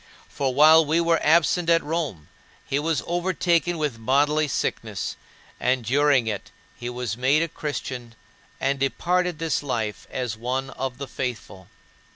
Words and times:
"For 0.27 0.51
while 0.51 0.83
we 0.83 0.99
were 0.99 1.21
absent 1.23 1.69
at 1.69 1.83
Rome, 1.83 2.27
he 2.65 2.79
was 2.79 3.03
overtaken 3.05 3.77
with 3.77 4.03
bodily 4.03 4.47
sickness, 4.47 5.15
and 5.59 5.85
during 5.85 6.25
it 6.25 6.49
he 6.75 6.89
was 6.89 7.15
made 7.15 7.43
a 7.43 7.47
Christian 7.47 8.15
and 8.59 8.79
departed 8.79 9.37
this 9.37 9.61
life 9.61 10.07
as 10.09 10.35
one 10.35 10.71
of 10.71 10.97
the 10.97 11.07
faithful. 11.07 11.67